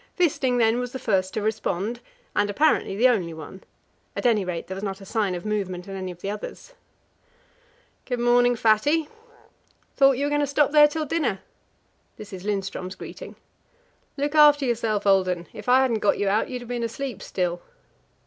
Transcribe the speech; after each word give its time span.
Wisting, 0.17 0.57
then, 0.57 0.79
was 0.79 0.93
the 0.93 0.97
first 0.97 1.31
to 1.35 1.43
respond, 1.43 1.99
and 2.35 2.49
apparently 2.49 2.95
the 2.95 3.07
only 3.07 3.35
one; 3.35 3.63
at 4.15 4.25
any 4.25 4.43
rate, 4.43 4.65
there 4.65 4.73
was 4.73 4.83
not 4.83 4.99
a 4.99 5.05
sign 5.05 5.35
of 5.35 5.45
movement 5.45 5.87
in 5.87 5.95
any 5.95 6.09
of 6.11 6.21
the 6.21 6.29
others. 6.31 6.73
"Good 8.05 8.19
morning, 8.19 8.55
Fatty!" 8.55 9.09
"Thought 9.95 10.13
you 10.17 10.25
were 10.25 10.29
going 10.31 10.41
to 10.41 10.47
stop 10.47 10.71
there 10.71 10.87
till 10.87 11.05
dinner." 11.05 11.41
This 12.17 12.33
is 12.33 12.43
Lindström's 12.43 12.95
greeting. 12.95 13.35
"Look 14.17 14.33
after 14.33 14.65
yourself, 14.65 15.05
old 15.05 15.29
'un. 15.29 15.45
If 15.53 15.69
I 15.69 15.81
hadn't 15.83 15.99
got 15.99 16.17
you 16.17 16.27
out, 16.27 16.49
you'd 16.49 16.63
have 16.63 16.67
been 16.69 16.81
asleep 16.81 17.21
still." 17.21 17.61